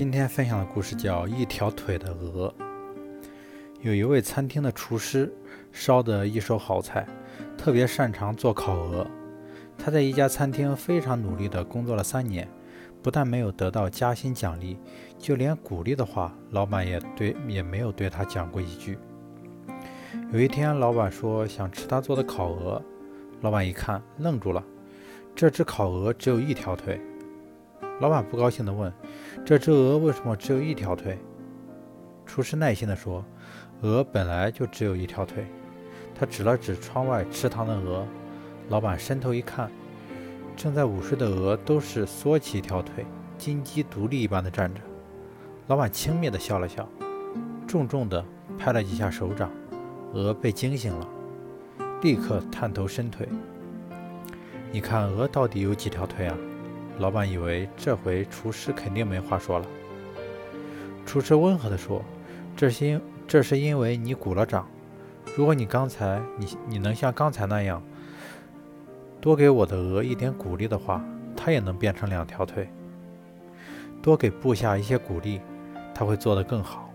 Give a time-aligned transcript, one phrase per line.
[0.00, 2.48] 今天分享的故事叫《一条腿的鹅》。
[3.82, 5.30] 有一位餐厅的厨师，
[5.72, 7.06] 烧得一手好菜，
[7.58, 9.06] 特别擅长做烤鹅。
[9.76, 12.48] 他在一家餐厅非常努力地工作了三年，
[13.02, 14.78] 不但没有得到加薪奖励，
[15.18, 18.96] 就连鼓励的话，老板也对也没有对他讲过一句。
[20.32, 22.82] 有一天，老板说想吃他做的烤鹅，
[23.42, 24.64] 老板一看愣住了，
[25.36, 26.98] 这只烤鹅只有一条腿。
[28.00, 28.92] 老板不高兴地问
[29.44, 31.18] ：“这只鹅为什么只有一条腿？”
[32.24, 33.24] 厨师耐心地说
[33.82, 35.46] ：“鹅本来就只有一条腿。”
[36.14, 38.06] 他指了指窗外池塘的鹅。
[38.68, 39.70] 老板伸头一看，
[40.56, 43.04] 正在午睡的鹅都是缩起一条腿，
[43.36, 44.80] 金鸡独立一般的站着。
[45.66, 46.88] 老板轻蔑地笑了笑，
[47.66, 48.24] 重重地
[48.58, 49.50] 拍了几下手掌，
[50.12, 51.08] 鹅被惊醒了，
[52.02, 53.28] 立刻探头伸腿。
[54.70, 56.36] 你看鹅到底有几条腿啊？
[57.00, 59.66] 老板以为这回厨师肯定没话说了。
[61.06, 62.04] 厨师温和地说
[62.54, 64.68] ：“这是因这是因为你鼓了掌。
[65.34, 67.82] 如果你刚才你你能像刚才那样
[69.18, 71.02] 多给我的鹅一点鼓励的话，
[71.34, 72.68] 它也能变成两条腿。
[74.02, 75.40] 多给部下一些鼓励，
[75.94, 76.89] 它会做得更好。”